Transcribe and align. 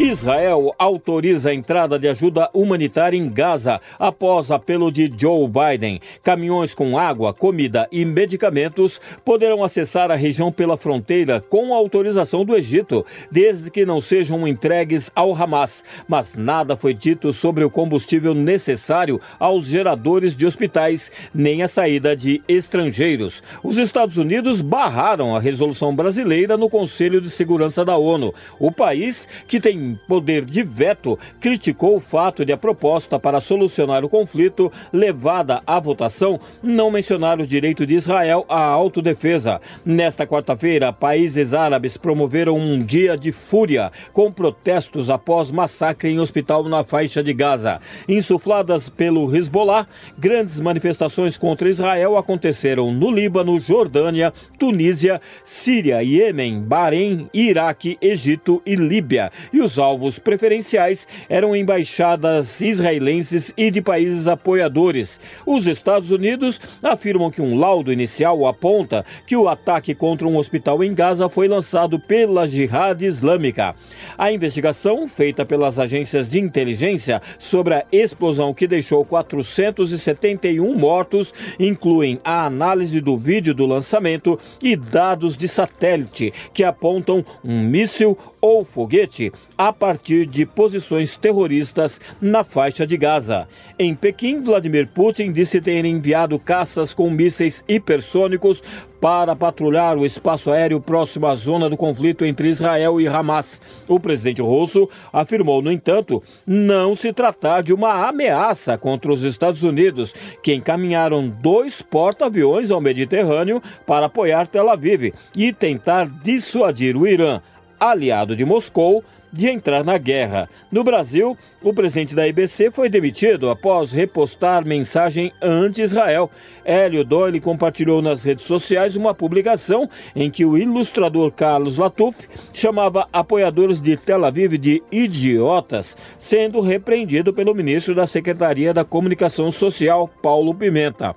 Israel 0.00 0.72
autoriza 0.78 1.50
a 1.50 1.54
entrada 1.54 1.98
de 1.98 2.06
ajuda 2.06 2.48
humanitária 2.54 3.16
em 3.16 3.28
Gaza 3.28 3.80
após 3.98 4.52
apelo 4.52 4.92
de 4.92 5.12
Joe 5.18 5.48
Biden. 5.48 5.98
Caminhões 6.22 6.72
com 6.72 6.96
água, 6.96 7.34
comida 7.34 7.88
e 7.90 8.04
medicamentos 8.04 9.00
poderão 9.24 9.64
acessar 9.64 10.12
a 10.12 10.14
região 10.14 10.52
pela 10.52 10.76
fronteira 10.76 11.40
com 11.40 11.74
autorização 11.74 12.44
do 12.44 12.56
Egito, 12.56 13.04
desde 13.28 13.72
que 13.72 13.84
não 13.84 14.00
sejam 14.00 14.46
entregues 14.46 15.10
ao 15.16 15.34
Hamas. 15.34 15.82
Mas 16.06 16.32
nada 16.32 16.76
foi 16.76 16.94
dito 16.94 17.32
sobre 17.32 17.64
o 17.64 17.70
combustível 17.70 18.34
necessário 18.34 19.20
aos 19.36 19.66
geradores 19.66 20.36
de 20.36 20.46
hospitais, 20.46 21.10
nem 21.34 21.64
a 21.64 21.66
saída 21.66 22.14
de 22.14 22.40
estrangeiros. 22.46 23.42
Os 23.64 23.76
Estados 23.78 24.16
Unidos 24.16 24.60
barraram 24.60 25.34
a 25.34 25.40
resolução 25.40 25.92
brasileira 25.94 26.56
no 26.56 26.68
Conselho 26.68 27.20
de 27.20 27.30
Segurança 27.30 27.84
da 27.84 27.96
ONU. 27.96 28.32
O 28.60 28.70
país, 28.70 29.26
que 29.48 29.58
tem 29.58 29.87
poder 29.94 30.44
de 30.44 30.62
veto, 30.62 31.18
criticou 31.40 31.96
o 31.96 32.00
fato 32.00 32.44
de 32.44 32.52
a 32.52 32.56
proposta 32.56 33.18
para 33.18 33.40
solucionar 33.40 34.04
o 34.04 34.08
conflito 34.08 34.70
levada 34.92 35.62
à 35.66 35.78
votação 35.80 36.38
não 36.62 36.90
mencionar 36.90 37.40
o 37.40 37.46
direito 37.46 37.86
de 37.86 37.94
Israel 37.94 38.44
à 38.48 38.60
autodefesa. 38.60 39.60
Nesta 39.84 40.26
quarta-feira, 40.26 40.92
países 40.92 41.54
árabes 41.54 41.96
promoveram 41.96 42.56
um 42.56 42.82
dia 42.84 43.16
de 43.16 43.32
fúria 43.32 43.90
com 44.12 44.32
protestos 44.32 45.10
após 45.10 45.50
massacre 45.50 46.08
em 46.08 46.20
hospital 46.20 46.64
na 46.64 46.82
faixa 46.84 47.22
de 47.22 47.32
Gaza. 47.32 47.80
Insufladas 48.08 48.88
pelo 48.88 49.34
Hezbollah, 49.34 49.86
grandes 50.18 50.60
manifestações 50.60 51.36
contra 51.36 51.68
Israel 51.68 52.16
aconteceram 52.16 52.92
no 52.92 53.10
Líbano, 53.10 53.58
Jordânia, 53.60 54.32
Tunísia, 54.58 55.20
Síria, 55.44 56.02
Iêmen, 56.02 56.60
Bahrein, 56.60 57.28
Iraque, 57.32 57.96
Egito 58.00 58.62
e 58.64 58.74
Líbia. 58.74 59.30
E 59.52 59.60
os 59.60 59.77
alvos 59.78 60.18
preferenciais 60.18 61.06
eram 61.28 61.54
embaixadas 61.54 62.60
israelenses 62.60 63.52
e 63.56 63.70
de 63.70 63.80
países 63.80 64.26
apoiadores. 64.26 65.20
Os 65.46 65.66
Estados 65.66 66.10
Unidos 66.10 66.60
afirmam 66.82 67.30
que 67.30 67.42
um 67.42 67.56
laudo 67.56 67.92
inicial 67.92 68.46
aponta 68.46 69.04
que 69.26 69.36
o 69.36 69.48
ataque 69.48 69.94
contra 69.94 70.26
um 70.26 70.36
hospital 70.36 70.82
em 70.82 70.94
Gaza 70.94 71.28
foi 71.28 71.48
lançado 71.48 71.98
pela 71.98 72.48
Jihad 72.48 73.02
Islâmica. 73.02 73.74
A 74.16 74.32
investigação, 74.32 75.08
feita 75.08 75.44
pelas 75.44 75.78
agências 75.78 76.28
de 76.28 76.40
inteligência 76.40 77.20
sobre 77.38 77.74
a 77.74 77.84
explosão 77.92 78.52
que 78.54 78.66
deixou 78.66 79.04
471 79.04 80.76
mortos, 80.76 81.32
incluem 81.58 82.20
a 82.24 82.46
análise 82.46 83.00
do 83.00 83.16
vídeo 83.16 83.54
do 83.54 83.66
lançamento 83.66 84.38
e 84.62 84.76
dados 84.76 85.36
de 85.36 85.46
satélite 85.46 86.32
que 86.52 86.64
apontam 86.64 87.24
um 87.44 87.62
míssil 87.62 88.18
ou 88.40 88.64
foguete 88.64 89.32
a 89.68 89.72
partir 89.72 90.24
de 90.24 90.46
posições 90.46 91.14
terroristas 91.14 92.00
na 92.20 92.42
faixa 92.42 92.86
de 92.86 92.96
Gaza. 92.96 93.46
Em 93.78 93.94
Pequim, 93.94 94.42
Vladimir 94.42 94.88
Putin 94.88 95.30
disse 95.30 95.60
ter 95.60 95.84
enviado 95.84 96.38
caças 96.38 96.94
com 96.94 97.10
mísseis 97.10 97.62
hipersônicos 97.68 98.62
para 98.98 99.36
patrulhar 99.36 99.98
o 99.98 100.06
espaço 100.06 100.50
aéreo 100.50 100.80
próximo 100.80 101.26
à 101.26 101.34
zona 101.34 101.68
do 101.68 101.76
conflito 101.76 102.24
entre 102.24 102.48
Israel 102.48 102.98
e 102.98 103.06
Hamas. 103.06 103.60
O 103.86 104.00
presidente 104.00 104.40
russo 104.40 104.88
afirmou, 105.12 105.60
no 105.60 105.70
entanto, 105.70 106.22
não 106.46 106.94
se 106.94 107.12
tratar 107.12 107.62
de 107.62 107.74
uma 107.74 108.08
ameaça 108.08 108.78
contra 108.78 109.12
os 109.12 109.22
Estados 109.22 109.62
Unidos, 109.62 110.14
que 110.42 110.54
encaminharam 110.54 111.28
dois 111.28 111.82
porta-aviões 111.82 112.70
ao 112.70 112.80
Mediterrâneo 112.80 113.62
para 113.86 114.06
apoiar 114.06 114.46
Tel 114.46 114.70
Aviv 114.70 115.12
e 115.36 115.52
tentar 115.52 116.08
dissuadir 116.08 116.96
o 116.96 117.06
Irã, 117.06 117.40
aliado 117.78 118.34
de 118.34 118.44
Moscou, 118.44 119.04
de 119.32 119.48
entrar 119.48 119.84
na 119.84 119.98
guerra. 119.98 120.48
No 120.70 120.82
Brasil, 120.84 121.36
o 121.62 121.72
presidente 121.72 122.14
da 122.14 122.26
IBC 122.26 122.70
foi 122.70 122.88
demitido 122.88 123.50
após 123.50 123.92
repostar 123.92 124.66
mensagem 124.66 125.32
anti-Israel. 125.42 126.30
Hélio 126.64 127.04
Doyle 127.04 127.40
compartilhou 127.40 128.02
nas 128.02 128.24
redes 128.24 128.44
sociais 128.44 128.96
uma 128.96 129.14
publicação 129.14 129.88
em 130.14 130.30
que 130.30 130.44
o 130.44 130.56
ilustrador 130.56 131.32
Carlos 131.32 131.76
Latuf 131.76 132.28
chamava 132.52 133.08
apoiadores 133.12 133.80
de 133.80 133.96
Tel 133.96 134.24
Aviv 134.24 134.58
de 134.58 134.82
idiotas, 134.90 135.96
sendo 136.18 136.60
repreendido 136.60 137.32
pelo 137.32 137.54
ministro 137.54 137.94
da 137.94 138.06
Secretaria 138.06 138.74
da 138.74 138.84
Comunicação 138.84 139.50
Social, 139.50 140.08
Paulo 140.22 140.54
Pimenta 140.54 141.14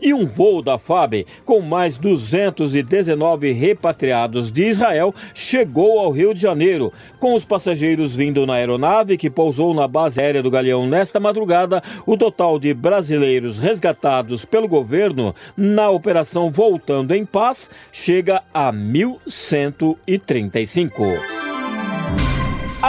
e 0.00 0.14
um 0.14 0.26
voo 0.26 0.62
da 0.62 0.78
FAB 0.78 1.26
com 1.44 1.60
mais 1.60 1.98
219 1.98 3.52
repatriados 3.52 4.50
de 4.50 4.66
Israel 4.66 5.14
chegou 5.34 5.98
ao 5.98 6.10
Rio 6.10 6.32
de 6.34 6.40
Janeiro, 6.40 6.92
com 7.18 7.34
os 7.34 7.44
passageiros 7.44 8.16
vindo 8.16 8.46
na 8.46 8.54
aeronave 8.54 9.16
que 9.16 9.30
pousou 9.30 9.74
na 9.74 9.88
base 9.88 10.20
aérea 10.20 10.42
do 10.42 10.50
Galeão 10.50 10.86
nesta 10.86 11.20
madrugada. 11.20 11.82
O 12.06 12.16
total 12.16 12.58
de 12.58 12.74
brasileiros 12.74 13.58
resgatados 13.58 14.44
pelo 14.44 14.68
governo 14.68 15.34
na 15.56 15.88
operação 15.90 16.50
Voltando 16.50 17.14
em 17.14 17.24
Paz 17.24 17.70
chega 17.92 18.42
a 18.52 18.72
1.135. 18.72 21.39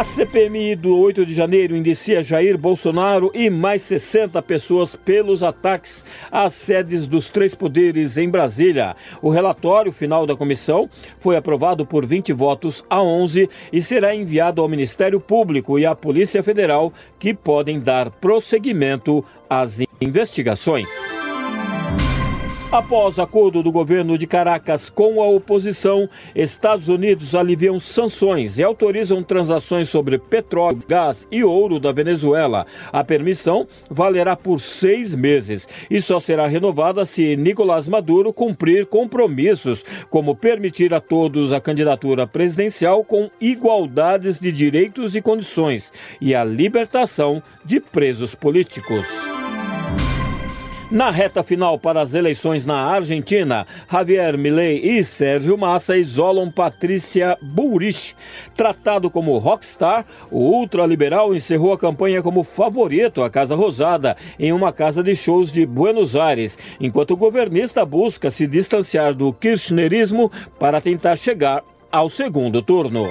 A 0.01 0.03
CPMI 0.03 0.75
do 0.75 0.97
8 0.97 1.23
de 1.27 1.31
janeiro 1.31 1.77
indicia 1.77 2.23
Jair 2.23 2.57
Bolsonaro 2.57 3.29
e 3.35 3.51
mais 3.51 3.83
60 3.83 4.41
pessoas 4.41 4.95
pelos 4.95 5.43
ataques 5.43 6.03
às 6.31 6.55
sedes 6.55 7.05
dos 7.05 7.29
três 7.29 7.53
poderes 7.53 8.17
em 8.17 8.27
Brasília. 8.27 8.95
O 9.21 9.29
relatório 9.29 9.91
final 9.91 10.25
da 10.25 10.35
comissão 10.35 10.89
foi 11.19 11.37
aprovado 11.37 11.85
por 11.85 12.03
20 12.03 12.33
votos 12.33 12.83
a 12.89 12.99
11 12.99 13.47
e 13.71 13.79
será 13.79 14.15
enviado 14.15 14.59
ao 14.59 14.67
Ministério 14.67 15.19
Público 15.19 15.77
e 15.77 15.85
à 15.85 15.93
Polícia 15.93 16.41
Federal, 16.41 16.91
que 17.19 17.31
podem 17.31 17.79
dar 17.79 18.09
prosseguimento 18.09 19.23
às 19.47 19.81
investigações. 20.01 20.89
Após 22.71 23.19
acordo 23.19 23.61
do 23.61 23.69
governo 23.69 24.17
de 24.17 24.25
Caracas 24.25 24.89
com 24.89 25.21
a 25.21 25.27
oposição, 25.27 26.07
Estados 26.33 26.87
Unidos 26.87 27.35
aliviam 27.35 27.77
sanções 27.81 28.57
e 28.57 28.63
autorizam 28.63 29.21
transações 29.21 29.89
sobre 29.89 30.17
petróleo, 30.17 30.79
gás 30.87 31.27
e 31.29 31.43
ouro 31.43 31.81
da 31.81 31.91
Venezuela. 31.91 32.65
A 32.93 33.03
permissão 33.03 33.67
valerá 33.89 34.37
por 34.37 34.57
seis 34.61 35.13
meses 35.13 35.67
e 35.89 36.01
só 36.01 36.21
será 36.21 36.47
renovada 36.47 37.03
se 37.03 37.35
Nicolás 37.35 37.89
Maduro 37.89 38.31
cumprir 38.31 38.85
compromissos, 38.85 39.83
como 40.09 40.33
permitir 40.33 40.93
a 40.93 41.01
todos 41.01 41.51
a 41.51 41.59
candidatura 41.59 42.25
presidencial 42.25 43.03
com 43.03 43.29
igualdades 43.41 44.39
de 44.39 44.49
direitos 44.49 45.13
e 45.13 45.21
condições 45.21 45.91
e 46.21 46.33
a 46.33 46.45
libertação 46.45 47.43
de 47.65 47.81
presos 47.81 48.33
políticos. 48.33 49.30
Na 50.91 51.09
reta 51.09 51.41
final 51.41 51.79
para 51.79 52.01
as 52.01 52.13
eleições 52.13 52.65
na 52.65 52.75
Argentina, 52.75 53.65
Javier 53.89 54.37
Milei 54.37 54.77
e 54.83 55.01
Sérgio 55.05 55.57
Massa 55.57 55.95
isolam 55.95 56.51
Patrícia 56.51 57.37
Bullrich. 57.41 58.13
Tratado 58.57 59.09
como 59.09 59.37
rockstar, 59.37 60.05
o 60.29 60.39
ultraliberal 60.39 61.33
encerrou 61.33 61.71
a 61.71 61.77
campanha 61.77 62.21
como 62.21 62.43
favorito 62.43 63.23
à 63.23 63.29
Casa 63.29 63.55
Rosada 63.55 64.17
em 64.37 64.51
uma 64.51 64.73
casa 64.73 65.01
de 65.01 65.15
shows 65.15 65.49
de 65.49 65.65
Buenos 65.65 66.17
Aires, 66.17 66.57
enquanto 66.77 67.11
o 67.11 67.17
governista 67.17 67.85
busca 67.85 68.29
se 68.29 68.45
distanciar 68.45 69.13
do 69.13 69.31
kirchnerismo 69.31 70.29
para 70.59 70.81
tentar 70.81 71.15
chegar 71.15 71.63
ao 71.89 72.09
segundo 72.09 72.61
turno. 72.61 73.07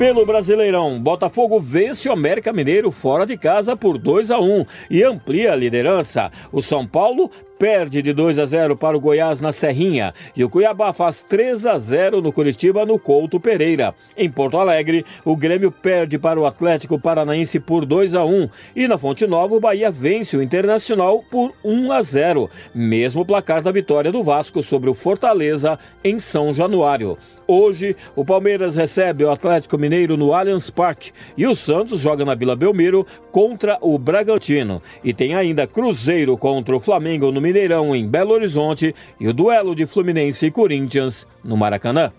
Pelo 0.00 0.24
Brasileirão, 0.24 0.98
Botafogo 0.98 1.60
vence 1.60 2.08
o 2.08 2.12
América 2.12 2.54
Mineiro 2.54 2.90
fora 2.90 3.26
de 3.26 3.36
casa 3.36 3.76
por 3.76 3.98
2 3.98 4.30
a 4.30 4.40
1 4.40 4.64
e 4.88 5.04
amplia 5.04 5.52
a 5.52 5.54
liderança. 5.54 6.32
O 6.50 6.62
São 6.62 6.86
Paulo 6.86 7.30
perde 7.60 8.00
de 8.00 8.14
2 8.14 8.38
a 8.38 8.46
0 8.46 8.74
para 8.74 8.96
o 8.96 9.00
Goiás 9.00 9.38
na 9.38 9.52
Serrinha 9.52 10.14
e 10.34 10.42
o 10.42 10.48
Cuiabá 10.48 10.94
faz 10.94 11.20
3 11.20 11.66
a 11.66 11.76
0 11.76 12.22
no 12.22 12.32
Curitiba 12.32 12.86
no 12.86 12.98
Couto 12.98 13.38
Pereira. 13.38 13.94
Em 14.16 14.30
Porto 14.30 14.56
Alegre, 14.56 15.04
o 15.26 15.36
Grêmio 15.36 15.70
perde 15.70 16.18
para 16.18 16.40
o 16.40 16.46
Atlético 16.46 16.98
Paranaense 16.98 17.60
por 17.60 17.84
2 17.84 18.14
a 18.14 18.24
1 18.24 18.48
e 18.74 18.88
na 18.88 18.96
Fonte 18.96 19.26
Nova 19.26 19.54
o 19.54 19.60
Bahia 19.60 19.90
vence 19.90 20.38
o 20.38 20.42
Internacional 20.42 21.22
por 21.30 21.52
1 21.62 21.92
a 21.92 22.00
0, 22.00 22.48
mesmo 22.74 23.26
placar 23.26 23.60
da 23.60 23.70
vitória 23.70 24.10
do 24.10 24.22
Vasco 24.22 24.62
sobre 24.62 24.88
o 24.88 24.94
Fortaleza 24.94 25.78
em 26.02 26.18
São 26.18 26.54
Januário. 26.54 27.18
Hoje, 27.46 27.94
o 28.16 28.24
Palmeiras 28.24 28.74
recebe 28.76 29.24
o 29.24 29.30
Atlético 29.30 29.76
Mineiro 29.76 30.16
no 30.16 30.32
Allianz 30.32 30.70
Parque 30.70 31.10
e 31.36 31.46
o 31.46 31.54
Santos 31.54 32.00
joga 32.00 32.24
na 32.24 32.34
Vila 32.34 32.56
Belmiro 32.56 33.04
contra 33.32 33.76
o 33.82 33.98
Bragantino. 33.98 34.80
E 35.04 35.12
tem 35.12 35.34
ainda 35.34 35.66
Cruzeiro 35.66 36.38
contra 36.38 36.76
o 36.76 36.80
Flamengo 36.80 37.32
no 37.32 37.49
Mineirão 37.52 37.94
em 37.96 38.06
Belo 38.06 38.32
Horizonte 38.32 38.94
e 39.18 39.26
o 39.26 39.32
duelo 39.32 39.74
de 39.74 39.84
Fluminense 39.84 40.46
e 40.46 40.50
Corinthians 40.50 41.26
no 41.44 41.56
Maracanã. 41.56 42.12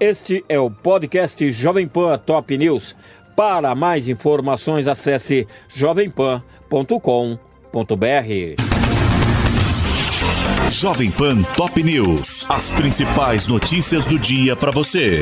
Este 0.00 0.42
é 0.48 0.58
o 0.58 0.70
podcast 0.70 1.52
Jovem 1.52 1.86
Pan 1.86 2.18
Top 2.18 2.56
News. 2.56 2.96
Para 3.36 3.74
mais 3.74 4.08
informações, 4.08 4.88
acesse 4.88 5.46
jovempan.com.br. 5.68 6.42
Jovem 10.70 11.10
Pan 11.10 11.42
Top 11.54 11.82
News. 11.82 12.46
As 12.48 12.70
principais 12.70 13.46
notícias 13.46 14.06
do 14.06 14.18
dia 14.18 14.56
para 14.56 14.70
você. 14.70 15.20